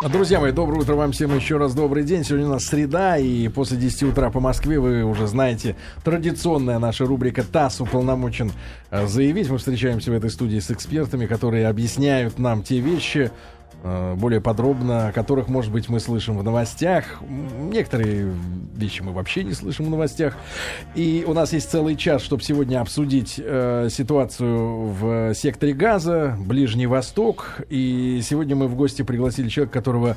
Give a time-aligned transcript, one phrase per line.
[0.00, 2.22] Друзья мои, доброе утро вам всем еще раз добрый день.
[2.22, 5.74] Сегодня у нас среда, и после 10 утра по Москве вы уже знаете
[6.04, 8.52] традиционная наша рубрика «ТАСС уполномочен
[8.92, 9.50] э, заявить».
[9.50, 13.32] Мы встречаемся в этой студии с экспертами, которые объясняют нам те вещи,
[13.82, 17.20] более подробно, о которых, может быть, мы слышим в новостях.
[17.22, 18.32] Некоторые
[18.74, 20.36] вещи мы вообще не слышим в новостях.
[20.94, 26.86] И у нас есть целый час, чтобы сегодня обсудить э, ситуацию в секторе газа, Ближний
[26.86, 27.60] Восток.
[27.68, 30.16] И сегодня мы в гости пригласили человека, которого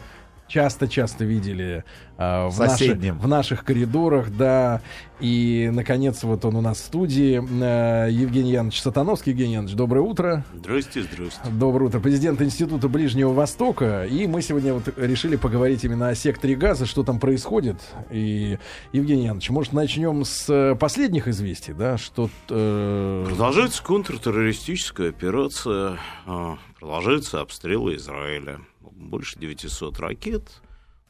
[0.51, 1.83] часто-часто видели
[2.17, 4.81] э, в, наши, в наших коридорах, да.
[5.19, 7.41] И, наконец, вот он у нас в студии.
[7.41, 9.31] Э, Евгений Янович Сатановский.
[9.31, 10.43] Евгений Янович, доброе утро.
[10.53, 11.39] Здрасте, здрасте.
[11.49, 11.99] Доброе утро.
[11.99, 14.05] Президент Института Ближнего Востока.
[14.05, 17.77] И мы сегодня вот решили поговорить именно о секторе газа, что там происходит.
[18.09, 18.57] И,
[18.91, 22.29] Евгений Янович, может, начнем с последних известий, да, что...
[22.49, 23.25] Э...
[23.27, 28.59] Продолжается контртеррористическая операция, а, продолжаются обстрелы Израиля
[29.01, 30.61] больше 900 ракет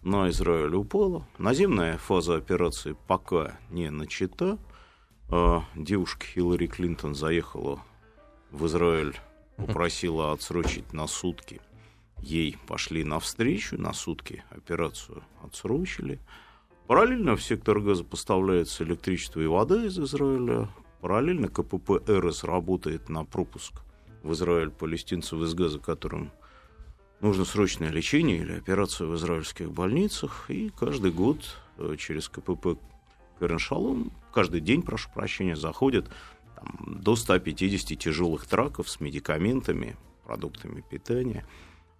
[0.02, 1.28] на Израиль упало.
[1.38, 4.58] Наземная фаза операции пока не начата.
[5.30, 7.84] А, девушка Хиллари Клинтон заехала
[8.50, 9.16] в Израиль,
[9.58, 11.62] попросила отсрочить на сутки.
[12.20, 16.20] Ей пошли навстречу, на сутки операцию отсрочили.
[16.88, 20.70] Параллельно в сектор газа поставляется электричество и вода из Израиля.
[21.00, 23.82] Параллельно КПП РС работает на пропуск
[24.24, 26.32] в Израиль палестинцев из газа, которым
[27.22, 32.80] нужно срочное лечение или операцию в израильских больницах, и каждый год э, через КПП
[33.40, 36.10] Кереншалом, каждый день, прошу прощения, заходит
[36.56, 41.46] там, до 150 тяжелых траков с медикаментами, продуктами питания.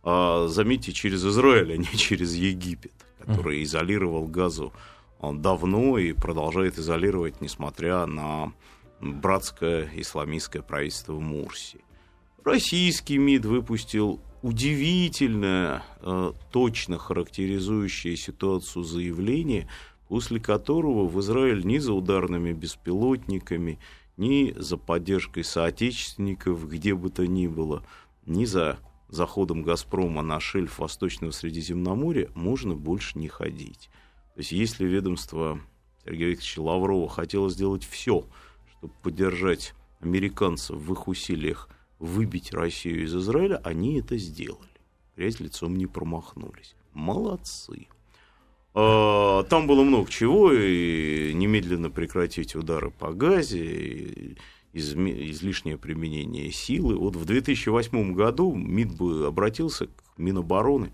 [0.04, 4.74] А, заметьте, через Израиль, а не через Египет, который изолировал газу
[5.22, 8.54] э, давно и продолжает изолировать, несмотря на
[9.00, 11.80] братское исламистское правительство Мурси.
[12.44, 19.68] Российский МИД выпустил удивительно э, точно характеризующее ситуацию заявление,
[20.08, 23.80] после которого в Израиль ни за ударными беспилотниками,
[24.18, 27.84] ни за поддержкой соотечественников, где бы то ни было,
[28.26, 28.80] ни за
[29.10, 33.90] заходом «Газпрома» на шельф Восточного Средиземноморья можно больше не ходить.
[34.34, 35.60] То есть если ведомство
[36.04, 38.26] Сергея Викторовича Лаврова хотело сделать все,
[38.72, 41.70] чтобы поддержать американцев в их усилиях–
[42.02, 44.68] выбить Россию из Израиля, они это сделали.
[45.16, 46.76] Грязь лицом не промахнулись.
[46.94, 47.88] Молодцы.
[48.74, 54.38] А, там было много чего, и немедленно прекратить удары по газе, и
[54.74, 56.98] излишнее применение силы.
[56.98, 60.92] Вот в 2008 году МИД бы обратился к Минобороны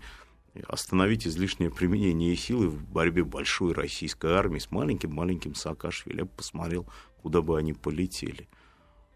[0.66, 6.18] остановить излишнее применение силы в борьбе большой российской армии с маленьким-маленьким Саакашвили.
[6.18, 6.86] Я бы посмотрел,
[7.22, 8.48] куда бы они полетели.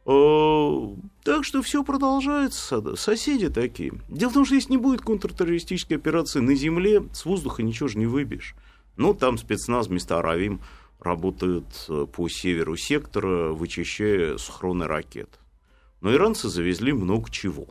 [0.04, 3.92] Э, так что все продолжается, соседи такие.
[4.08, 7.98] Дело в том, что если не будет контртеррористической операции на земле, с воздуха ничего же
[7.98, 8.56] не выбьешь.
[8.96, 10.60] Ну, там спецназ вместо Аравим
[11.00, 15.38] работают э, по северу сектора, вычищая схроны ракет.
[16.00, 17.69] Но иранцы завезли много чего.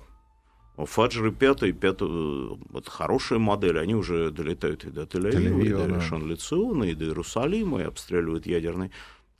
[0.77, 5.99] Фаджры 5 и 5 это хорошая модель, они уже долетают и до Тель-Авива, и до.
[5.99, 8.91] Шанлициона, и до Иерусалима, и обстреливают ядерный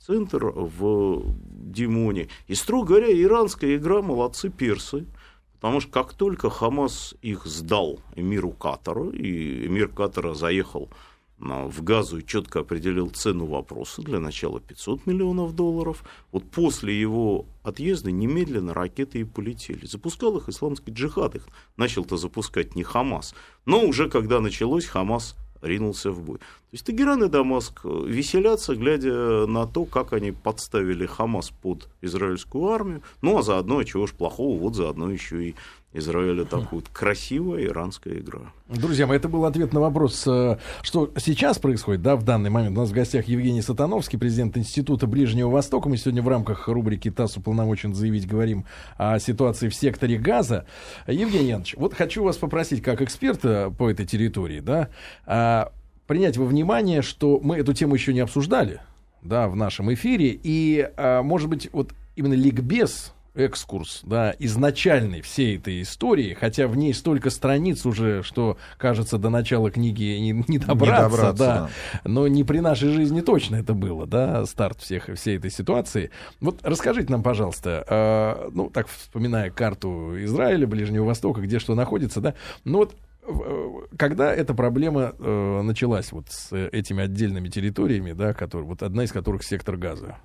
[0.06, 2.28] центр в Димоне.
[2.48, 5.06] И, строго говоря, иранская игра молодцы персы,
[5.54, 10.90] потому что как только Хамас их сдал эмиру Катара, и эмир Катара заехал
[11.38, 17.46] в Газу и четко определил цену вопроса, для начала 500 миллионов долларов, вот после его
[17.64, 19.86] отъезда немедленно ракеты и полетели.
[19.86, 23.34] Запускал их исламский джихад, их начал-то запускать не Хамас.
[23.64, 26.38] Но уже когда началось, Хамас ринулся в бой.
[26.38, 31.88] То есть Тегеран и Дамаск э, веселятся, глядя на то, как они подставили Хамас под
[32.00, 35.54] израильскую армию, ну а заодно, чего ж плохого, вот заодно еще и
[35.94, 38.52] Израиля такая вот красивая иранская игра.
[38.68, 42.76] Друзья мои, это был ответ на вопрос, э, что сейчас происходит, да, в данный момент.
[42.78, 45.90] У нас в гостях Евгений Сатановский, президент Института Ближнего Востока.
[45.90, 48.64] Мы сегодня в рамках рубрики ТАСС уполномочен заявить, говорим
[48.96, 50.64] о ситуации в секторе газа.
[51.06, 54.88] Евгений Янович, вот хочу вас попросить, как эксперта по этой территории, да,
[55.26, 55.72] а,
[56.06, 58.80] принять во внимание, что мы эту тему еще не обсуждали,
[59.20, 65.56] да, в нашем эфире, и, а, может быть, вот именно ликбез экскурс, да, изначальный всей
[65.56, 70.58] этой истории, хотя в ней столько страниц уже, что, кажется, до начала книги не, не,
[70.58, 71.70] добраться, не добраться, да.
[71.94, 72.00] да.
[72.04, 76.10] Но не при нашей жизни точно это было, да, старт всех, всей этой ситуации.
[76.40, 82.20] Вот расскажите нам, пожалуйста, э, ну, так вспоминая карту Израиля, Ближнего Востока, где что находится,
[82.20, 82.34] да,
[82.64, 82.94] ну вот
[83.26, 89.04] э, когда эта проблема э, началась вот с этими отдельными территориями, да, которые, вот одна
[89.04, 90.18] из которых сектор газа?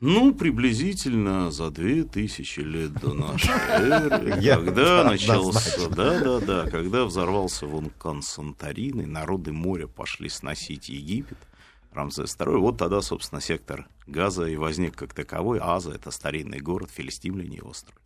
[0.00, 7.04] Ну, приблизительно за две тысячи лет до нашей эры, когда начался, да, да, да, когда
[7.04, 11.38] взорвался вулкан Санторины, народы моря пошли сносить Египет,
[11.92, 16.90] Рамзес II, вот тогда, собственно, сектор Газа и возник как таковой, Аза, это старинный город,
[16.94, 17.98] филистимляне его строили.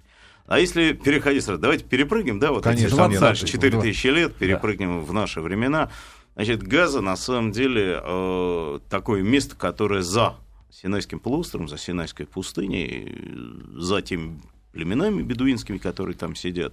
[0.47, 5.05] А если переходить сразу, давайте перепрыгнем, да, вот Конечно, эти дальше 4000 лет, перепрыгнем да.
[5.05, 5.91] в наши времена.
[6.37, 10.37] Значит, Газа на самом деле э, такое место, которое за
[10.73, 13.15] Синайским полуостровом, за Синайской пустыней,
[13.77, 14.41] за теми
[14.73, 16.73] племенами бедуинскими, которые там сидят.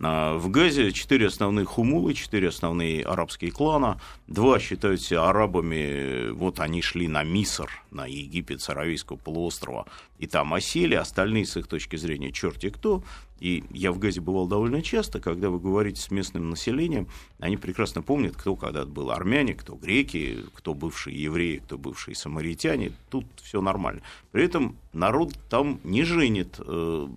[0.00, 4.00] А, в Газе четыре основные хумулы, четыре основные арабские клана.
[4.28, 9.86] Два считают себя арабами, вот они шли на Миср, на Египет с Аравийского полуострова,
[10.18, 13.02] и там осели, остальные, с их точки зрения, черти кто.
[13.40, 17.08] И я в Газе бывал довольно часто, когда вы говорите с местным населением,
[17.40, 22.92] они прекрасно помнят, кто когда-то был армяне, кто греки, кто бывшие евреи, кто бывшие самаритяне.
[23.10, 24.02] Тут все нормально.
[24.30, 27.08] При этом народ там не женит э,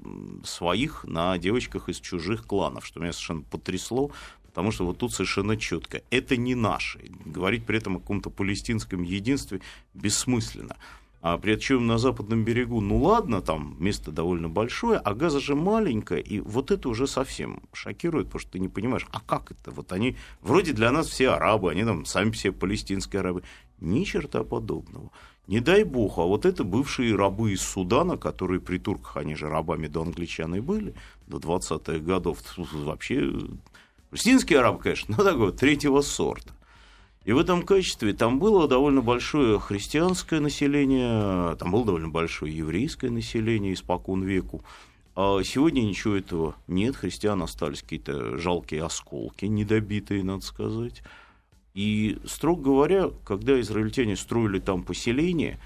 [0.44, 4.10] своих на девочках из чужих кланов, что меня совершенно потрясло,
[4.56, 6.02] потому что вот тут совершенно четко.
[6.12, 7.12] Это не наши.
[7.26, 9.60] Говорить при этом о каком-то палестинском единстве
[9.94, 10.78] бессмысленно.
[11.22, 16.20] А причем на западном берегу, ну ладно, там место довольно большое, а газа же маленькая,
[16.20, 19.72] и вот это уже совсем шокирует, потому что ты не понимаешь, а как это?
[19.72, 23.44] Вот они, вроде для нас все арабы, они там сами все палестинские арабы.
[23.82, 25.12] Ни черта подобного.
[25.48, 29.50] Не дай бог, а вот это бывшие рабы из Судана, которые при турках, они же
[29.50, 30.96] рабами до англичан и были,
[31.28, 33.34] до 20-х годов, вообще
[34.10, 36.54] палестинские арабы, конечно, но такого третьего сорта.
[37.26, 43.10] И в этом качестве там было довольно большое христианское население, там было довольно большое еврейское
[43.10, 44.64] население испокон веку.
[45.16, 51.02] А сегодня ничего этого нет, христиан остались какие-то жалкие осколки, недобитые, надо сказать.
[51.74, 55.60] И, строго говоря, когда израильтяне строили там поселение,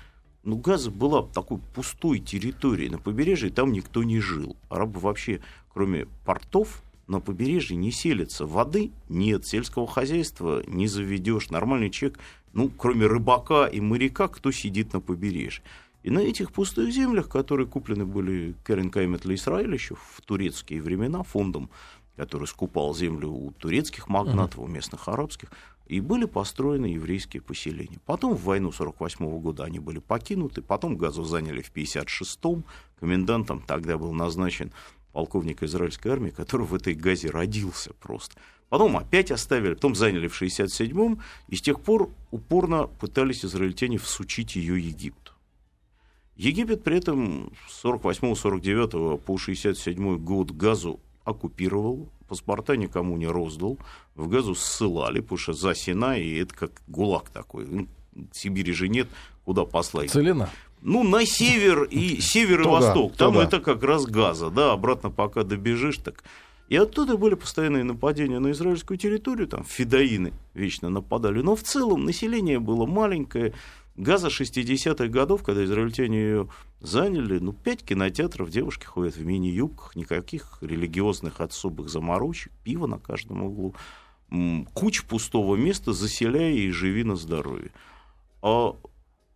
[0.43, 4.55] ну, Газа была такой пустой территорией на побережье, там никто не жил.
[4.69, 5.41] Арабы вообще,
[5.73, 8.45] кроме портов, на побережье не селится.
[8.45, 11.49] Воды нет, сельского хозяйства не заведешь.
[11.49, 12.19] Нормальный человек,
[12.53, 15.63] ну, кроме рыбака и моряка, кто сидит на побережье.
[16.03, 20.81] И на этих пустых землях, которые куплены были Керен Каймет для Израиля еще в турецкие
[20.81, 21.69] времена фондом,
[22.15, 25.51] который скупал землю у турецких магнатов, у местных арабских,
[25.87, 27.97] и были построены еврейские поселения.
[28.05, 32.63] Потом в войну 48 года они были покинуты, потом газу заняли в 56-м,
[32.99, 34.71] комендантом тогда был назначен
[35.19, 38.35] полковника израильской армии, который в этой газе родился просто.
[38.69, 41.19] Потом опять оставили, потом заняли в 67-м,
[41.49, 45.33] и с тех пор упорно пытались израильтяне всучить ее Египту.
[46.37, 53.77] Египет при этом с 48-49 по 67 год газу оккупировал, паспорта никому не роздал,
[54.15, 57.65] в газу ссылали, потому что за Синай, и это как гулаг такой.
[57.65, 57.87] Ну,
[58.31, 59.09] Сибири же нет,
[59.43, 60.11] куда послать.
[60.11, 60.49] Целина
[60.81, 63.15] ну, на север и север и восток.
[63.15, 66.23] Там это как раз газа, да, обратно пока добежишь, так.
[66.69, 71.41] И оттуда были постоянные нападения на израильскую территорию, там фидаины вечно нападали.
[71.41, 73.53] Но в целом население было маленькое.
[73.95, 76.49] Газа 60-х годов, когда израильтяне ее
[76.79, 83.43] заняли, ну, пять кинотеатров, девушки ходят в мини-юбках, никаких религиозных особых заморочек, пиво на каждом
[83.43, 83.75] углу,
[84.73, 87.71] куча пустого места, заселяя и живи на здоровье.
[88.41, 88.75] А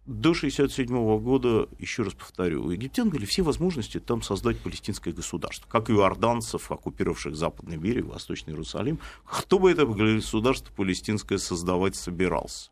[0.05, 5.67] до 1967 года, еще раз повторю, у египтян были все возможности там создать палестинское государство,
[5.69, 8.99] как и у орданцев, оккупировавших Западный берег, Восточный Иерусалим.
[9.23, 12.69] Кто бы это государство палестинское создавать собирался?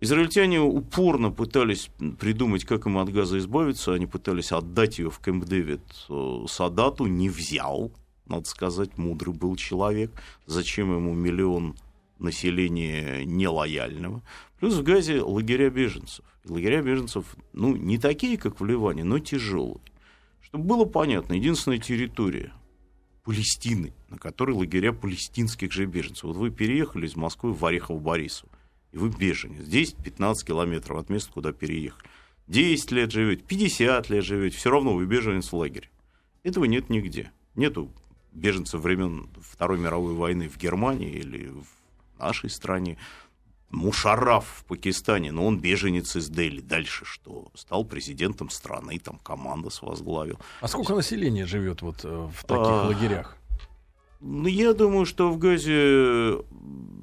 [0.00, 3.92] Израильтяне упорно пытались придумать, как им от газа избавиться.
[3.92, 7.92] Они пытались отдать ее в Кэмп Дэвид э, Садату, не взял,
[8.26, 10.10] надо сказать, мудрый был человек.
[10.46, 11.76] Зачем ему миллион
[12.20, 14.22] населения нелояльного.
[14.60, 16.24] Плюс в Газе лагеря беженцев.
[16.44, 19.80] лагеря беженцев, ну, не такие, как в Ливане, но тяжелые.
[20.42, 22.52] Чтобы было понятно, единственная территория
[23.24, 26.24] Палестины, на которой лагеря палестинских же беженцев.
[26.24, 28.50] Вот вы переехали из Москвы в Орехово-Борисово,
[28.92, 29.62] и вы беженец.
[29.62, 32.08] Здесь 15 километров от места, куда переехали.
[32.48, 35.88] 10 лет живете, 50 лет живете, все равно вы беженец в лагере.
[36.42, 37.30] Этого нет нигде.
[37.54, 37.90] Нету
[38.32, 41.66] беженцев времен Второй мировой войны в Германии или в
[42.18, 42.98] нашей стране.
[43.70, 46.60] Мушараф в Пакистане, но он беженец из Дели.
[46.60, 47.46] Дальше что?
[47.54, 50.38] Стал президентом страны, там команда возглавил.
[50.60, 53.36] А сколько населения живет вот э, в таких а, лагерях?
[54.20, 56.42] Ну, я думаю, что в Газе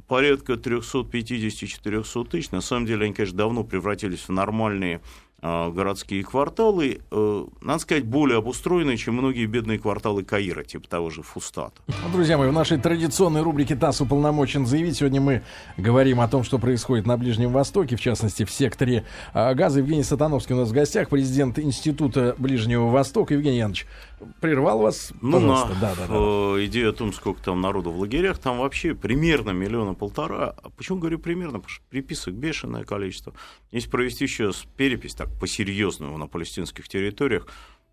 [0.08, 2.52] порядка 350-400 тысяч.
[2.52, 5.02] На самом деле они, конечно, давно превратились в нормальные а,
[5.42, 11.22] городские кварталы, э, надо сказать, более обустроенные, чем многие бедные кварталы Каира, типа того же
[11.22, 11.80] Фустата.
[11.88, 14.98] Ну, друзья мои, в нашей традиционной рубрике ТАСС уполномочен заявить.
[14.98, 15.44] Сегодня мы
[15.78, 19.80] говорим о том, что происходит на Ближнем Востоке, в частности, в секторе а, газа.
[19.80, 23.36] Евгений Сатановский у нас в гостях, президент Института Ближнего Востока.
[23.36, 23.86] Евгений Янович,
[24.42, 25.40] прервал вас, ну.
[25.40, 26.06] На, да, да, да.
[26.10, 30.56] Э, идея о том, сколько там народу в лагерях, там вообще примерно миллиона полтора.
[30.62, 31.60] А почему говорю примерно?
[31.60, 33.34] Потому что приписок бешеное количество.
[33.72, 37.48] Если провести еще перепись так по-серьезному на палестинских территориях,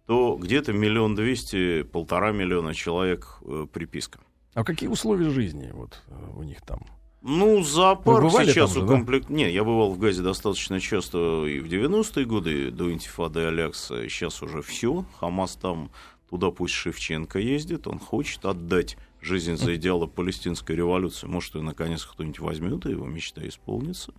[0.07, 4.21] то где-то миллион двести, полтора миллиона человек э, приписка.
[4.54, 6.81] А какие условия жизни вот э, у них там?
[7.26, 9.28] Ну, зоопарк сейчас укомплект...
[9.28, 9.35] Да?
[9.35, 14.07] Не, я бывал в Газе достаточно часто и в 90-е годы, до интифады Алекса.
[14.11, 15.07] Сейчас уже все.
[15.19, 15.90] Хамас там
[16.31, 21.26] Туда пусть Шевченко ездит, он хочет отдать жизнь за идеалы палестинской революции.
[21.26, 24.12] Может, и наконец кто-нибудь возьмет, и его мечта исполнится.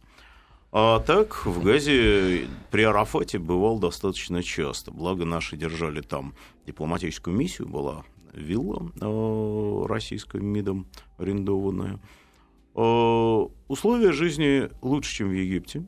[0.71, 4.91] А так, в Газе при Арафате бывал достаточно часто.
[4.91, 6.35] Благо, наши держали там
[6.65, 11.99] дипломатическую миссию, была вилла э, российским МИДом арендованная.
[12.75, 15.85] Э, условия жизни лучше, чем в Египте.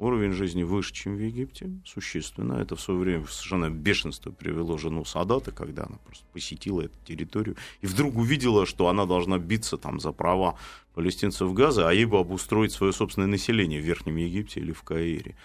[0.00, 2.54] Уровень жизни выше, чем в Египте, существенно.
[2.54, 7.56] Это в свое время совершенно бешенство привело жену Садата, когда она просто посетила эту территорию
[7.82, 10.56] и вдруг увидела, что она должна биться там за права
[10.94, 15.36] палестинцев Газа, а ей бы обустроить свое собственное население в Верхнем Египте или в Каире.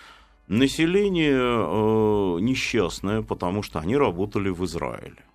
[0.48, 5.26] Население э, несчастное, потому что они работали в Израиле.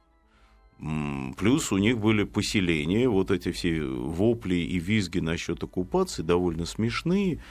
[1.36, 7.42] Плюс у них были поселения, вот эти все вопли и визги насчет оккупации довольно смешные.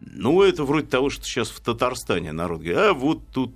[0.00, 3.52] Ну, это вроде того, что сейчас в Татарстане народ говорит, а вот тут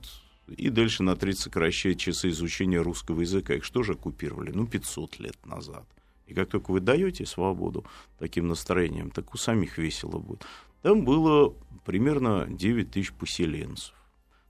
[0.48, 3.54] и дальше на 30 сокращает часы изучения русского языка.
[3.54, 4.50] Их что же оккупировали?
[4.50, 5.84] Ну, 500 лет назад.
[6.26, 7.84] И как только вы даете свободу
[8.18, 10.44] таким настроением, так у самих весело будет.
[10.82, 13.94] Там было примерно 9 тысяч поселенцев.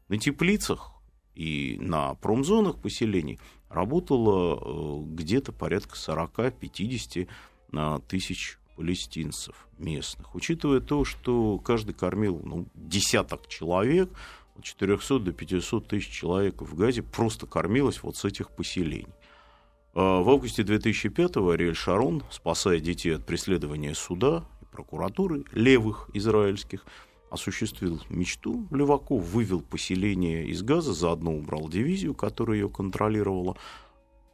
[0.08, 0.92] На теплицах
[1.34, 7.28] и на промзонах поселений работало э, где-то порядка 40-50
[7.72, 14.10] э, тысяч палестинцев местных, учитывая то, что каждый кормил ну, десяток человек,
[14.56, 19.14] от 400 до 500 тысяч человек в Газе просто кормилось вот с этих поселений.
[19.94, 26.84] А в августе 2005-го Ариэль Шарон, спасая детей от преследования суда и прокуратуры левых израильских,
[27.30, 28.66] осуществил мечту.
[28.70, 33.56] Леваков, вывел поселение из Газа, заодно убрал дивизию, которая ее контролировала,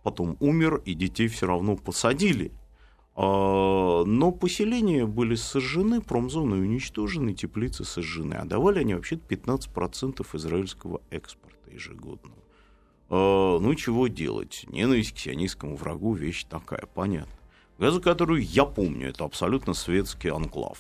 [0.02, 2.52] потом умер, и детей все равно посадили
[3.20, 8.34] но поселения были сожжены, промзоны уничтожены, теплицы сожжены.
[8.34, 12.38] А давали они вообще-то 15% израильского экспорта ежегодного.
[13.10, 14.64] А, ну, чего делать?
[14.68, 17.32] Ненависть к сионистскому врагу– вещь такая, понятно.
[17.78, 20.78] Газу, которую я помню, это абсолютно светский анклав.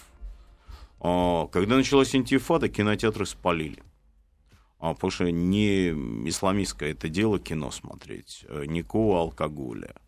[1.00, 3.82] А, когда началась интифада, кинотеатры спалили.
[4.78, 5.88] Потому что не
[6.28, 10.07] исламистское это дело кино смотреть, никакого алкоголя– а,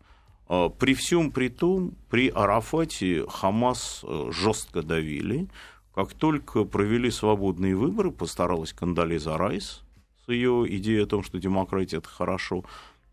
[0.51, 5.47] при всем при том, при Арафате Хамас э, жестко давили.
[5.95, 9.83] Как только провели свободные выборы, постаралась Кандализа Райс
[10.25, 12.65] с ее идеей о том, что демократия это хорошо,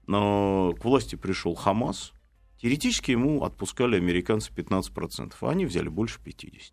[0.08, 2.12] но к власти пришел Хамас.
[2.60, 6.72] Теоретически ему отпускали американцы 15%, а они взяли больше 50%.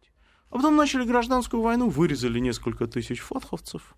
[0.50, 3.96] А потом начали гражданскую войну, вырезали несколько тысяч фатховцев,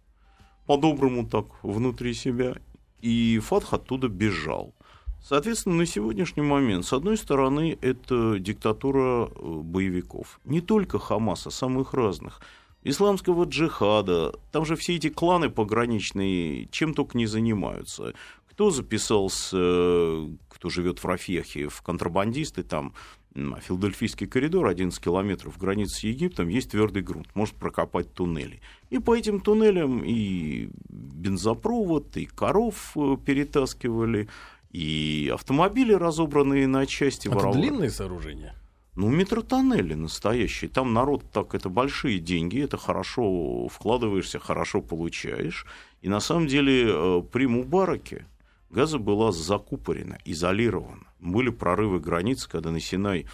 [0.65, 2.55] по-доброму так, внутри себя,
[2.99, 4.73] и Фатх оттуда бежал.
[5.21, 10.39] Соответственно, на сегодняшний момент, с одной стороны, это диктатура э, боевиков.
[10.45, 12.41] Не только Хамаса, самых разных.
[12.83, 14.33] Исламского джихада.
[14.51, 18.13] Там же все эти кланы пограничные чем только не занимаются.
[18.49, 22.93] Кто записался, э, кто живет в Рафехе, в контрабандисты, там
[23.35, 28.61] Филадельфийский коридор, 11 километров границы с Египтом, есть твердый грунт, может прокопать туннели.
[28.89, 34.27] И по этим туннелям и бензопровод, и коров э, перетаскивали,
[34.77, 37.61] и автомобили, разобранные на части, Это воровали.
[37.61, 38.53] длинные сооружения?
[38.95, 40.69] Ну, метротоннели настоящие.
[40.69, 45.65] Там народ так, это большие деньги, это хорошо вкладываешься, хорошо получаешь.
[46.03, 48.27] И на самом деле э, при Мубараке
[48.69, 51.07] газа была закупорена, изолирована.
[51.19, 53.25] Были прорывы границ, когда на Синай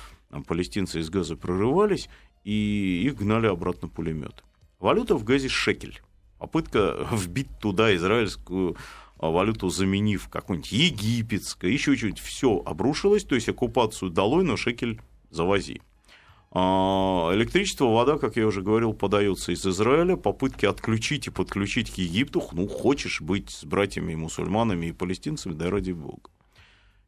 [0.47, 2.07] палестинцы из газа прорывались,
[2.45, 4.45] и их гнали обратно пулемет.
[4.79, 6.01] Валюта в газе шекель.
[6.39, 8.77] Попытка вбить туда израильскую
[9.12, 15.01] а валюту заменив какую-нибудь египетскую, еще что-нибудь, все обрушилось, то есть оккупацию долой, но шекель
[15.29, 15.81] завози.
[16.55, 20.15] А, электричество, вода, как я уже говорил, подается из Израиля.
[20.17, 25.71] Попытки отключить и подключить к Египту, ну, хочешь быть с братьями мусульманами и палестинцами, да
[25.71, 26.29] ради бога.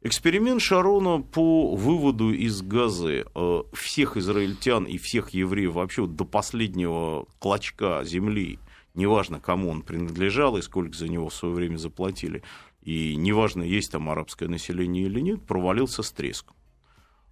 [0.02, 7.26] Эксперимент Шарона по выводу из Газы э, всех израильтян и всех евреев вообще до последнего
[7.38, 8.58] клочка земли
[8.96, 12.42] неважно, кому он принадлежал и сколько за него в свое время заплатили,
[12.82, 16.56] и неважно, есть там арабское население или нет, провалился с треском.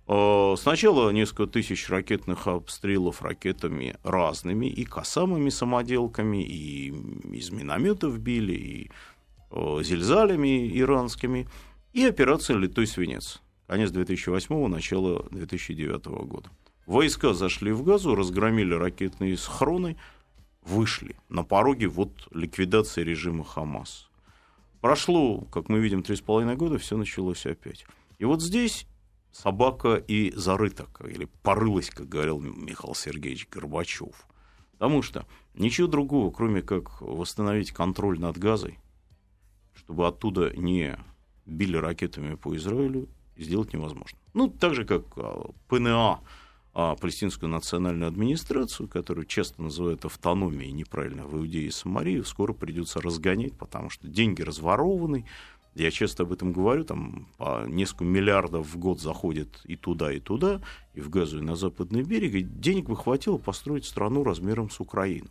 [0.06, 6.88] А, сначала несколько тысяч ракетных обстрелов ракетами разными, и косамыми самоделками, и
[7.32, 8.90] из минометов били, и
[9.82, 11.48] зельзалями иранскими,
[11.92, 13.40] и операция «Литой свинец».
[13.66, 16.50] Конец 2008 начало 2009 года.
[16.86, 19.96] Войска зашли в газу, разгромили ракетные схроны,
[20.64, 21.16] вышли.
[21.28, 24.08] На пороге вот ликвидация режима Хамас.
[24.80, 27.86] Прошло, как мы видим, три с половиной года, все началось опять.
[28.18, 28.86] И вот здесь
[29.32, 34.26] собака и зарыта, или порылась, как говорил Михаил Сергеевич Горбачев.
[34.72, 38.78] Потому что ничего другого, кроме как восстановить контроль над газой,
[39.74, 40.98] чтобы оттуда не
[41.46, 44.18] били ракетами по Израилю, сделать невозможно.
[44.34, 45.04] Ну, так же, как
[45.68, 46.20] ПНА,
[46.74, 53.00] а палестинскую национальную администрацию, которую часто называют автономией неправильно в Иудее и Самарии, скоро придется
[53.00, 55.24] разгонять, потому что деньги разворованы.
[55.76, 60.18] Я часто об этом говорю, там по несколько миллиардов в год заходит и туда, и
[60.18, 60.60] туда,
[60.94, 64.80] и в Газу, и на западный берег, и денег бы хватило построить страну размером с
[64.80, 65.28] Украину.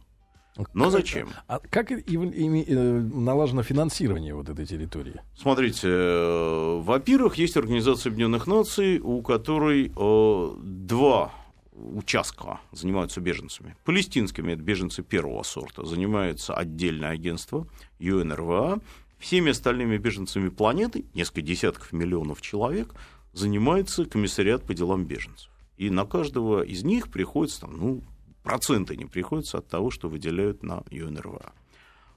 [0.73, 1.29] Но зачем?
[1.47, 5.21] А как и, и, и, э, налажено финансирование вот этой территории?
[5.35, 11.31] Смотрите, э, во-первых, есть Организация Объединенных Наций, у которой э, два
[11.73, 13.75] участка занимаются беженцами.
[13.83, 15.85] Палестинскими это беженцы первого сорта.
[15.85, 17.67] Занимается отдельное агентство
[17.99, 18.79] ЮНРВА.
[19.17, 22.93] Всеми остальными беженцами планеты, несколько десятков миллионов человек,
[23.31, 25.49] занимается комиссариат по делам беженцев.
[25.77, 28.01] И на каждого из них приходится там, ну,
[28.43, 31.53] проценты не приходятся от того, что выделяют на ЮНРВА.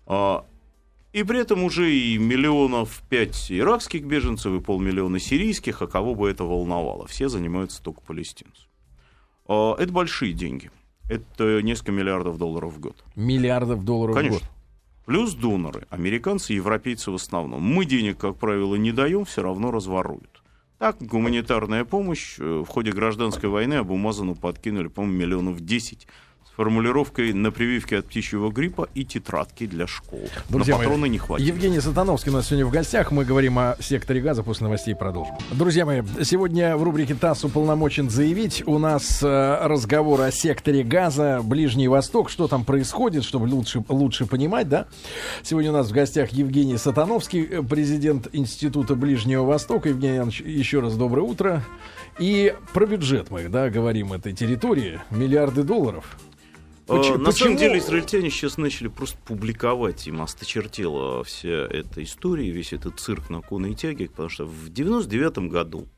[0.06, 0.44] А,
[1.12, 6.28] и при этом уже и миллионов пять иракских беженцев и полмиллиона сирийских, а кого бы
[6.28, 7.06] это волновало?
[7.06, 8.68] Все занимаются только палестинцами.
[9.46, 10.70] А, это большие деньги.
[11.08, 13.04] Это несколько миллиардов долларов в год.
[13.14, 14.38] Миллиардов долларов Конечно.
[14.38, 14.50] в год.
[15.06, 17.62] Плюс доноры, американцы и европейцы в основном.
[17.62, 20.42] Мы денег, как правило, не даем, все равно разворуют.
[20.78, 26.06] Так, гуманитарная помощь э, в ходе гражданской войны Абу Мазану подкинули, по-моему, миллионов 10
[26.56, 30.28] формулировкой на прививке от птичьего гриппа и тетрадки для школ.
[30.48, 31.46] Друзья На патроны мои, не хватит.
[31.46, 33.12] Евгений Сатановский у нас сегодня в гостях.
[33.12, 34.42] Мы говорим о секторе газа.
[34.42, 35.34] После новостей продолжим.
[35.52, 38.62] Друзья мои, сегодня в рубрике ТАСС уполномочен заявить.
[38.66, 42.30] У нас э, разговор о секторе газа, Ближний Восток.
[42.30, 44.86] Что там происходит, чтобы лучше, лучше понимать, да?
[45.42, 49.90] Сегодня у нас в гостях Евгений Сатановский, э, президент Института Ближнего Востока.
[49.90, 51.62] Евгений Иванович, еще раз доброе утро.
[52.18, 55.00] И про бюджет мы, да, говорим этой территории.
[55.10, 56.16] Миллиарды долларов.
[56.86, 57.18] Почему?
[57.18, 63.00] На самом деле израильтяне сейчас начали просто публиковать, им осточертела вся эта история, весь этот
[63.00, 65.88] цирк на конной тяге, потому что в 99 году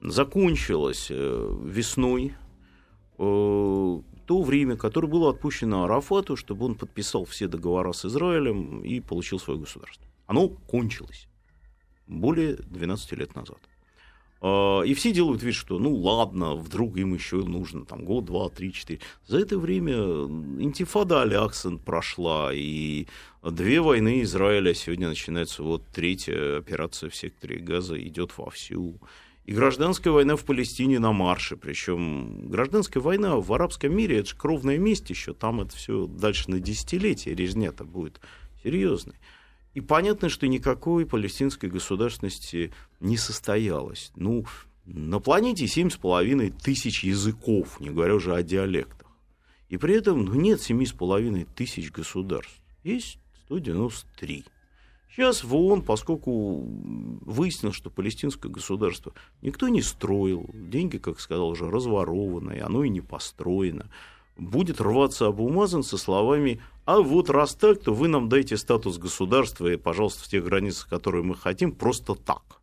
[0.00, 2.34] закончилось э, весной
[3.18, 9.00] э, то время, которое было отпущено Арафату, чтобы он подписал все договора с Израилем и
[9.00, 10.04] получил свое государство.
[10.26, 11.26] Оно кончилось
[12.06, 13.58] более 12 лет назад.
[14.40, 18.48] А, и все делают вид, что ну ладно, вдруг им еще нужно там год, два,
[18.48, 19.00] три, четыре.
[19.26, 23.06] За это время интифада Аляксен прошла, и
[23.42, 29.00] две войны Израиля сегодня начинается вот третья операция в секторе Газа идет вовсю.
[29.44, 31.56] И гражданская война в Палестине на марше.
[31.56, 35.32] Причем гражданская война в арабском мире это же кровная месть еще.
[35.32, 38.20] Там это все дальше на десятилетия резня-то будет
[38.62, 39.16] серьезной.
[39.74, 44.12] И понятно, что никакой палестинской государственности не состоялось.
[44.16, 44.44] Ну,
[44.84, 49.06] на планете 7,5 тысяч языков, не говоря уже о диалектах.
[49.68, 52.58] И при этом ну, нет 7,5 тысяч государств.
[52.82, 54.44] Есть 193.
[55.10, 56.64] Сейчас в ООН, поскольку
[57.22, 63.00] выяснилось, что палестинское государство никто не строил, деньги, как сказал уже, разворованы, оно и не
[63.00, 63.90] построено,
[64.38, 69.66] будет рваться Абумазан со словами «А вот раз так, то вы нам дайте статус государства
[69.66, 72.58] и, пожалуйста, в тех границах, которые мы хотим, просто так».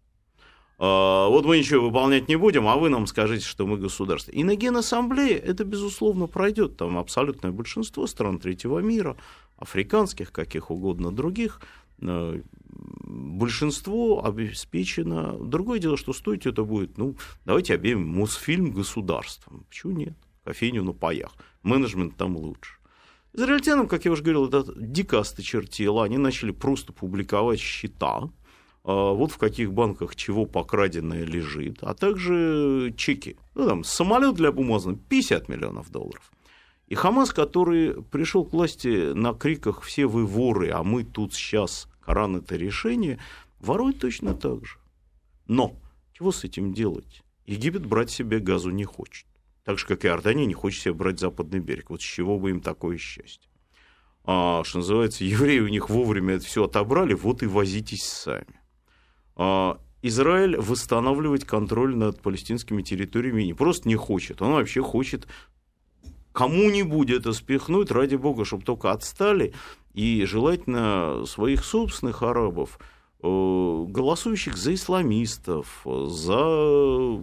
[0.78, 4.32] А, вот мы ничего выполнять не будем, а вы нам скажите, что мы государство.
[4.32, 6.78] И на Генассамблее это, безусловно, пройдет.
[6.78, 9.16] Там абсолютное большинство стран третьего мира,
[9.58, 11.62] африканских, каких угодно других,
[12.02, 15.38] э, большинство обеспечено.
[15.40, 19.66] Другое дело, что стоить это будет, ну, давайте объявим Мосфильм государством.
[19.70, 20.18] Почему нет?
[20.46, 21.32] Кофейню на паях.
[21.64, 22.78] Менеджмент там лучше.
[23.34, 26.06] Израильтянам, как я уже говорил, это дико осточертело.
[26.06, 28.30] Они начали просто публиковать счета,
[28.86, 33.38] а, вот в каких банках чего покраденное лежит, а также чеки.
[33.56, 36.32] Ну, там, самолет для бумаза 50 миллионов долларов.
[36.88, 41.90] И Хамас, который пришел к власти на криках «все вы воры, а мы тут сейчас,
[42.06, 43.20] Коран это решение»,
[43.60, 44.78] ворует точно так же.
[45.48, 45.74] Но
[46.14, 47.24] чего с этим делать?
[47.48, 49.26] Египет брать себе газу не хочет.
[49.66, 51.90] Так же, как и Иордания не хочет себе брать западный берег.
[51.90, 53.50] Вот с чего бы им такое счастье?
[54.26, 58.60] а, что называется, евреи у них вовремя это все отобрали, вот и возитесь сами.
[59.36, 65.28] А, Израиль восстанавливать контроль над палестинскими территориями не просто не хочет, он вообще хочет
[66.32, 69.54] кому-нибудь это спихнуть, ради бога, чтобы только отстали,
[69.94, 72.78] и желательно своих собственных арабов,
[73.26, 76.38] голосующих за исламистов, за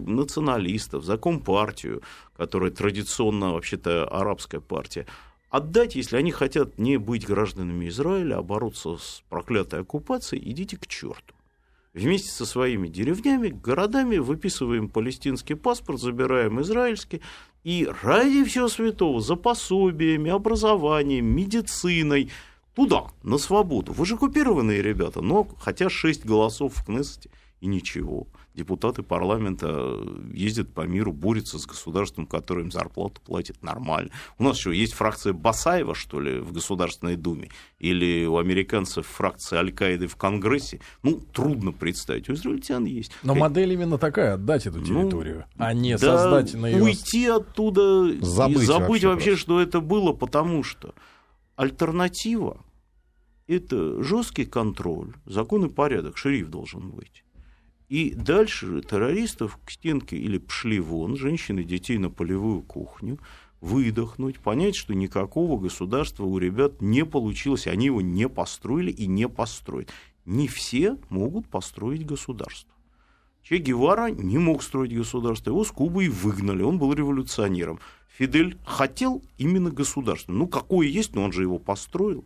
[0.05, 2.01] националистов, за компартию,
[2.35, 5.05] которая традиционно вообще-то арабская партия,
[5.49, 10.87] отдать, если они хотят не быть гражданами Израиля, а бороться с проклятой оккупацией, идите к
[10.87, 11.33] черту.
[11.93, 17.21] Вместе со своими деревнями, городами выписываем палестинский паспорт, забираем израильский,
[17.63, 22.31] и ради всего святого, за пособиями, образованием, медициной,
[22.75, 23.93] туда, на свободу.
[23.93, 27.29] Вы же оккупированные ребята, но хотя шесть голосов в Кнессете
[27.61, 29.97] и ничего депутаты парламента
[30.31, 34.11] ездят по миру, борются с государством, которое им зарплату платит нормально.
[34.37, 39.59] У нас еще есть фракция Басаева, что ли, в Государственной Думе, или у американцев фракция
[39.59, 40.79] Аль-Каиды в Конгрессе.
[41.01, 42.29] Ну, трудно представить.
[42.29, 43.11] У израильтян есть.
[43.23, 46.81] Но модель именно такая, отдать эту ну, территорию, ну, а не да создать на ее...
[46.81, 50.93] уйти оттуда забыть и забыть вообще, вообще что это было, потому что
[51.55, 52.63] альтернатива
[53.47, 57.23] это жесткий контроль, закон и порядок, шериф должен быть.
[57.89, 63.19] И дальше террористов к стенке или пшли вон, женщины, детей на полевую кухню,
[63.61, 69.29] выдохнуть, понять, что никакого государства у ребят не получилось, они его не построили и не
[69.29, 69.89] построят.
[70.25, 72.73] Не все могут построить государство.
[73.43, 77.79] Че Гевара не мог строить государство, его с Кубы выгнали, он был революционером.
[78.17, 80.31] Фидель хотел именно государство.
[80.31, 82.25] Ну, какое есть, но он же его построил.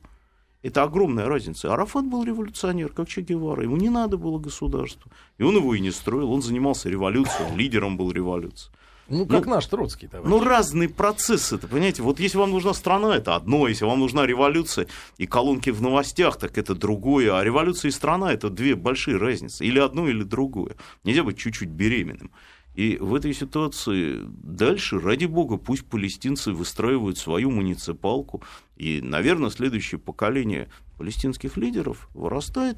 [0.62, 1.74] Это огромная разница.
[1.74, 3.64] Арафат был революционер, как Че Гевара.
[3.64, 5.10] Ему не надо было государства.
[5.38, 6.32] И он его и не строил.
[6.32, 8.72] Он занимался революцией, лидером был революции.
[9.10, 10.30] Ну, как ну, наш Троцкий, товарищ.
[10.30, 14.26] Ну, разные процессы, это, понимаете, вот если вам нужна страна, это одно, если вам нужна
[14.26, 19.16] революция и колонки в новостях, так это другое, а революция и страна– это две большие
[19.16, 20.76] разницы, или одно, или другое.
[21.06, 22.32] Нельзя быть чуть-чуть беременным.
[22.78, 28.44] И в этой ситуации дальше, ради бога, пусть палестинцы выстраивают свою муниципалку,
[28.76, 32.78] и, наверное, следующее поколение палестинских лидеров вырастает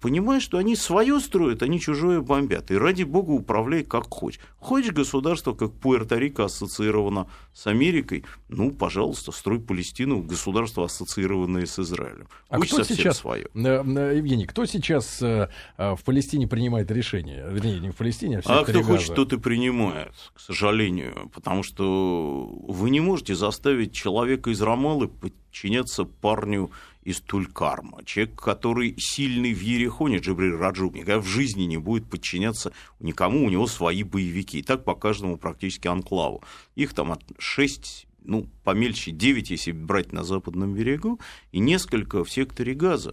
[0.00, 2.70] понимаешь, что они свое строят, они чужое бомбят.
[2.70, 4.40] И ради бога управляй как хочешь.
[4.58, 12.28] Хочешь государство, как Пуэрто-Рико ассоциировано с Америкой, ну, пожалуйста, строй Палестину, государство, ассоциированное с Израилем.
[12.48, 13.46] А Пусть кто сейчас, свое.
[13.54, 17.46] Э, э, Евгений, кто сейчас э, в Палестине принимает решение?
[17.50, 18.84] Вернее, не в Палестине, а в А кто Газа.
[18.84, 21.30] хочет, тот и принимает, к сожалению.
[21.34, 25.08] Потому что вы не можете заставить человека из Рамалы
[25.52, 26.70] подчиняться парню
[27.04, 28.02] из Тулькарма.
[28.04, 33.50] Человек, который сильный в Ерехоне, Джабриль Раджуб, никогда в жизни не будет подчиняться никому, у
[33.50, 34.60] него свои боевики.
[34.60, 36.42] И так по каждому практически анклаву.
[36.74, 42.30] Их там от 6 ну, помельче 9, если брать на западном берегу, и несколько в
[42.30, 43.12] секторе Газа.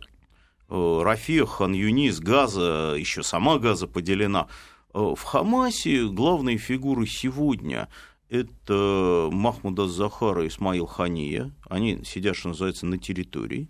[0.69, 4.47] Э, Рафех, Хан Юнис, Газа, еще сама Газа поделена.
[4.93, 7.89] Э, в Хамасе главные фигуры сегодня
[8.29, 11.51] это Махмуда Захара и Исмаил Хания.
[11.67, 13.69] Они сидят, что называется, на территории.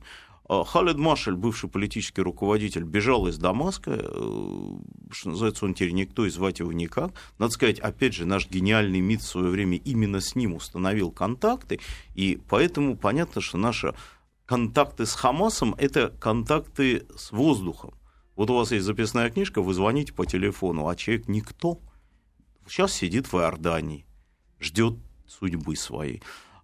[0.49, 4.77] А Халид Машель, бывший политический руководитель, бежал из Дамаска, э,
[5.11, 7.11] что называется, он теперь никто, и звать его никак.
[7.37, 11.79] Надо сказать, опять же, наш гениальный МИД в свое время именно с ним установил контакты,
[12.15, 13.93] и поэтому понятно, что наши
[14.47, 17.93] контакты с Хамасом– это контакты с воздухом.
[18.35, 21.79] Вот у вас есть записная книжка, вы звоните по телефону, а человек никто.
[22.67, 24.08] Сейчас сидит в Иордании
[24.59, 24.95] ждет
[25.27, 26.21] судьбы своей.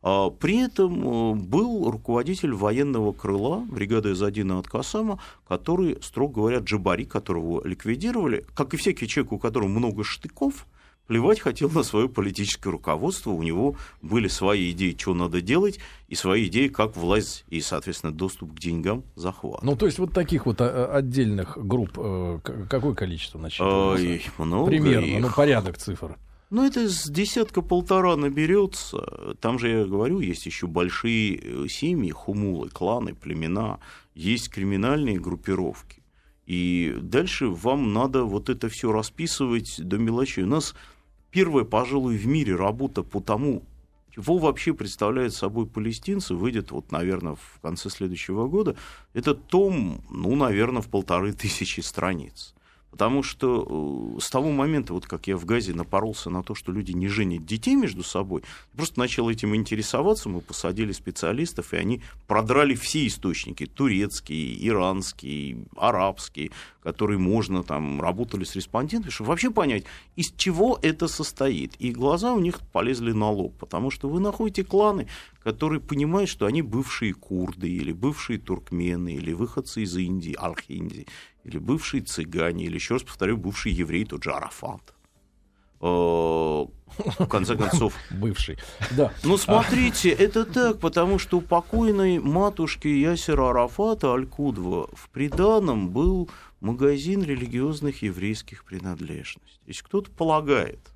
[0.08, 6.60] А при этом э, был руководитель военного крыла бригады Задина от Касама, который, строго говоря,
[6.60, 10.67] Джабари, которого ликвидировали, как и всякий человек, у которого много штыков,
[11.08, 16.13] плевать хотел на свое политическое руководство, у него были свои идеи, что надо делать, и
[16.13, 19.63] свои идеи, как власть и, соответственно, доступ к деньгам захват.
[19.63, 24.05] Ну, то есть вот таких вот а, отдельных групп, э, какое количество насчитывается?
[24.05, 25.21] Ой, много Примерно, их.
[25.21, 26.17] ну, порядок цифр.
[26.51, 29.36] Ну, это с десятка-полтора наберется.
[29.41, 33.79] Там же, я говорю, есть еще большие э, семьи, хумулы, кланы, племена,
[34.13, 36.03] есть криминальные группировки.
[36.45, 40.43] И дальше вам надо вот это все расписывать до мелочей.
[40.43, 40.75] У нас
[41.31, 43.63] первая, пожалуй, в мире работа по тому,
[44.12, 48.77] чего вообще представляют собой палестинцы, выйдет, вот, наверное, в конце следующего года.
[49.13, 52.54] Это том, ну, наверное, в полторы тысячи страниц
[52.95, 56.71] Потому что э, с того момента, вот как я в Газе напоролся на то, что
[56.71, 58.41] люди не женят детей между собой,
[58.73, 66.51] просто начал этим интересоваться, мы посадили специалистов, и они продрали все источники, турецкие, иранские, арабские,
[66.84, 69.84] которые можно, там, работали с респондентами, чтобы вообще понять,
[70.15, 71.73] из чего это состоит.
[71.79, 75.10] И глаза у них полезли на лоб, потому что вы находите кланы,
[75.45, 81.05] которые понимают, что они бывшие курды, или бывшие туркмены, или выходцы из Индии, Архиндии,
[81.43, 84.95] или бывшие цыгане, или, еще раз повторю, бывший еврей, тот же Арафат.
[85.81, 87.93] Э, в конце концов.
[88.10, 88.58] Бывший.
[88.97, 89.13] Да.
[89.23, 96.27] Ну, смотрите, это так, потому что у покойной матушки Ясера Арафата Аль-Кудва в приданом был
[96.60, 99.62] магазин религиозных еврейских принадлежностей.
[99.67, 100.94] Если кто-то полагает,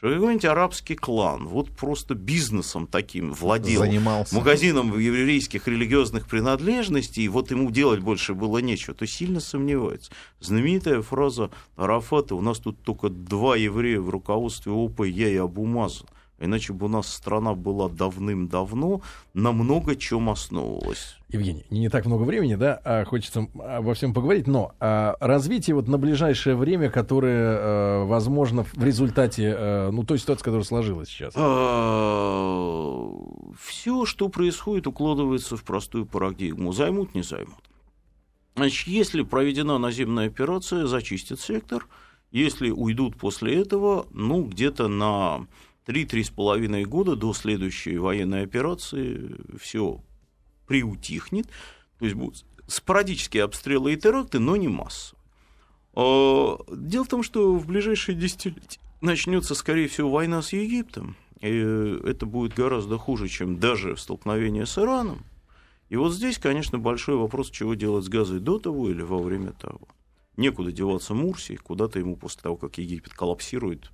[0.00, 4.34] что какой-нибудь арабский клан вот просто бизнесом таким владел, Занимался.
[4.34, 10.10] магазином еврейских религиозных принадлежностей, и вот ему делать больше было нечего, то сильно сомневается.
[10.40, 15.66] Знаменитая фраза Арафата «У нас тут только два еврея в руководстве ОП, я и Абу
[15.66, 16.06] Мазан».
[16.40, 19.02] Иначе бы у нас страна была давным-давно
[19.34, 21.16] на много чем основывалась.
[21.28, 25.86] Евгений, не так много времени, да, а хочется обо всем поговорить, но а, развитие вот
[25.86, 31.34] на ближайшее время, которое а, возможно в результате, а, ну, той ситуации, которая сложилась сейчас.
[31.36, 33.10] А,
[33.60, 36.72] Все, что происходит, укладывается в простую парадигму.
[36.72, 37.70] Займут, не займут.
[38.56, 41.86] Значит, если проведена наземная операция, зачистят сектор.
[42.30, 45.46] Если уйдут после этого, ну, где-то на
[45.86, 50.02] 3-3,5 года до следующей военной операции все
[50.66, 51.46] приутихнет,
[51.98, 55.20] то есть будут спорадические обстрелы и теракты, но не массовые.
[55.94, 61.48] А, Дело в том, что в ближайшие десятилетия начнется, скорее всего, война с Египтом, и
[61.48, 65.24] это будет гораздо хуже, чем даже столкновение с Ираном.
[65.88, 69.52] И вот здесь, конечно, большой вопрос, чего делать с Газой до того или во время
[69.52, 69.88] того.
[70.36, 73.90] Некуда деваться Мурси, куда-то ему после того, как Египет коллапсирует,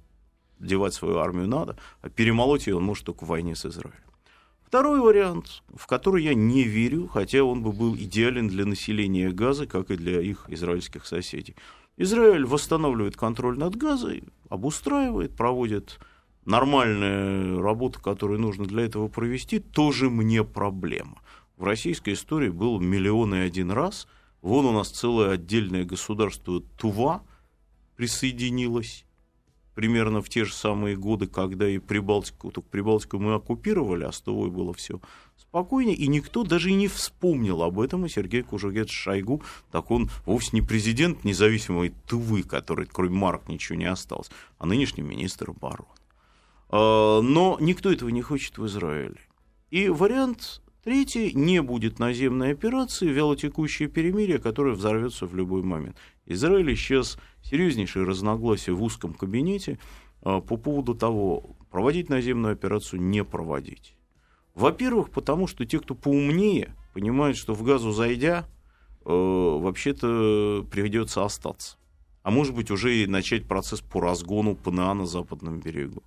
[0.58, 4.00] девать свою армию надо, а перемолоть ее он может только в войне с Израилем.
[4.66, 9.66] Второй вариант, в который я не верю, хотя он бы был идеален для населения Газы,
[9.66, 11.54] как и для их израильских соседей.
[11.96, 16.00] Израиль восстанавливает контроль над Газой, обустраивает, проводит
[16.44, 21.22] нормальную работу, которую нужно для этого провести, тоже мне проблема.
[21.56, 24.06] В российской истории был миллион и один раз.
[24.42, 27.22] Вон у нас целое отдельное государство Тува
[27.96, 29.05] присоединилось
[29.76, 34.20] примерно в те же самые годы, когда и Прибалтику, только Прибалтику мы оккупировали, а с
[34.22, 35.00] Тувой было все
[35.36, 40.08] спокойнее, и никто даже и не вспомнил об этом, и Сергей Кужугет Шойгу, так он
[40.24, 45.90] вовсе не президент независимой Тувы, который, кроме марок, ничего не осталось, а нынешний министр обороны.
[46.70, 49.20] А, Но никто этого не хочет в Израиле.
[49.70, 55.96] И вариант третий, не будет наземной операции, вялотекущее перемирие, которое взорвется в любой момент.
[56.26, 59.78] Израиль сейчас серьезнейшие разногласия в узком кабинете
[60.22, 63.94] а, по поводу того, проводить наземную операцию, не проводить.
[64.54, 68.48] Во-первых, потому что те, кто поумнее, понимают, что в газу зайдя,
[69.04, 71.76] э, вообще-то придется остаться.
[72.22, 76.02] А может быть, уже и начать процесс по разгону ПНА на западном берегу.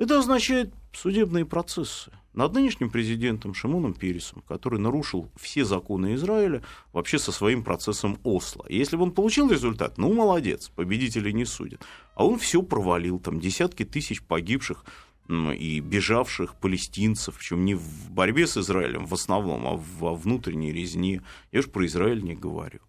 [0.00, 2.10] Это означает судебные процессы.
[2.32, 6.62] Над нынешним президентом Шимоном Пересом, который нарушил все законы Израиля,
[6.94, 8.64] вообще со своим процессом Осло.
[8.66, 11.82] И если бы он получил результат, ну, молодец, победителей не судят.
[12.14, 14.86] А он все провалил, там десятки тысяч погибших
[15.28, 21.20] и бежавших палестинцев, причем не в борьбе с Израилем в основном, а во внутренней резне.
[21.52, 22.80] Я же про Израиль не говорю.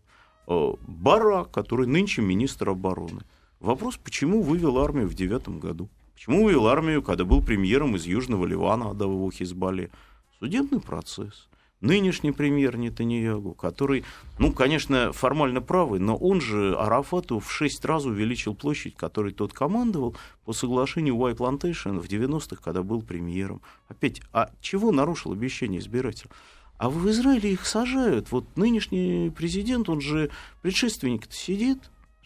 [0.47, 3.23] Бара, который нынче министр обороны.
[3.59, 5.89] Вопрос, почему вывел армию в девятом году?
[6.21, 9.89] Почему вывел армию, когда был премьером из Южного Ливана, отдав его Хизбалле?
[10.37, 11.49] Судебный процесс.
[11.79, 14.03] Нынешний премьер Нетаньягу, который,
[14.37, 19.51] ну, конечно, формально правый, но он же Арафату в шесть раз увеличил площадь, которой тот
[19.53, 23.63] командовал по соглашению White Plantation в 90-х, когда был премьером.
[23.87, 26.29] Опять, а чего нарушил обещание избирателя?
[26.77, 28.31] А в Израиле их сажают.
[28.31, 30.29] Вот нынешний президент, он же
[30.61, 31.79] предшественник сидит,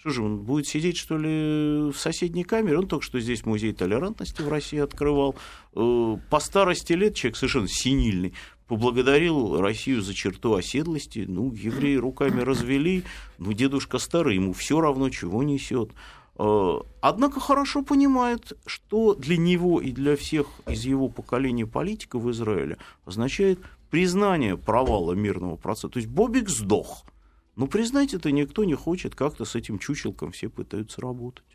[0.06, 2.78] что же, он будет сидеть, что ли, в соседней камере?
[2.78, 5.36] Он только что здесь музей толерантности в России открывал.
[5.74, 8.36] По старости лет человек совершенно синильный
[8.68, 11.26] поблагодарил Россию за черту оседлости.
[11.28, 13.04] Ну, евреи руками развели,
[13.40, 15.90] ну, дедушка старый, ему все равно, чего несет.
[16.38, 22.78] Однако хорошо понимает, что для него и для всех из его поколения политиков в Израиле
[23.06, 25.90] означает признание провала мирного процесса.
[25.90, 27.06] То есть Бобик сдох–
[27.56, 31.46] ну, признать это никто не хочет, как-то с этим чучелком все пытаются работать.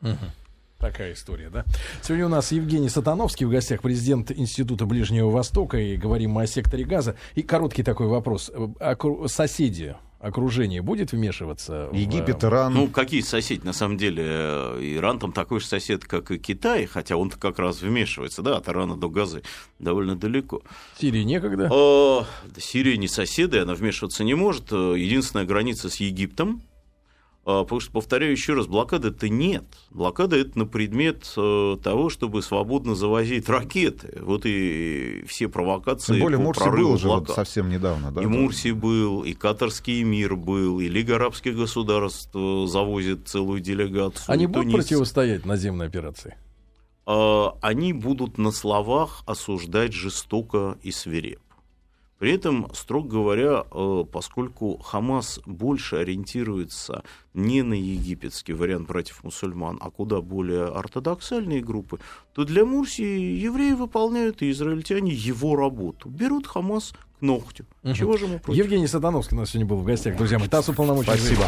[0.00, 0.16] Угу.
[0.78, 1.64] Такая история, да?
[2.02, 6.46] Сегодня у нас Евгений Сатановский в гостях, президент Института Ближнего Востока, и говорим мы о
[6.46, 7.16] секторе газа.
[7.34, 8.50] И короткий такой вопрос.
[8.78, 8.96] А
[9.26, 11.88] соседи, окружение будет вмешиваться?
[11.90, 12.74] в, Египет, э, Иран.
[12.74, 13.64] Ну, какие соседи?
[13.64, 17.58] На самом деле, э, Иран там такой же сосед, как и Китай, хотя он как
[17.58, 19.42] раз вмешивается, да, от Ирана до Газы
[19.78, 20.62] довольно далеко.
[20.98, 21.68] Сирии некогда?
[21.70, 24.72] О, да Сирия не соседи, она вмешиваться не может.
[24.72, 26.62] Э, Единственная граница с Египтом.
[27.50, 29.64] А, Потому что, повторяю еще раз, блокады-то нет.
[29.88, 34.18] Блокада это на предмет э, того, чтобы свободно завозить ракеты.
[34.20, 37.36] Вот и все провокации Тем более по Мурси был же вот блокад.
[37.36, 38.22] совсем недавно, да?
[38.22, 44.26] И Мурси был, и Катарский мир был, и Лига арабских государств э, завозит целую делегацию.
[44.30, 44.84] Они будут Тунис.
[44.84, 46.36] противостоять наземной операции?
[47.06, 51.40] А, Они будут на словах осуждать жестоко и свирепо.
[52.18, 59.78] При этом, строго говоря, э, поскольку Хамас больше ориентируется не на египетский вариант братьев мусульман,
[59.80, 62.00] а куда более ортодоксальные группы,
[62.34, 66.08] то для Мурси евреи выполняют и израильтяне его работу.
[66.08, 67.66] Берут Хамас к ногтю.
[67.82, 67.94] Мгм.
[67.94, 68.64] Чего же ему против?
[68.64, 70.16] Евгений Сатановский у нас сегодня был в гостях.
[70.16, 71.12] Друзья мои, ТАСС уполномочен.
[71.12, 71.46] Спасибо.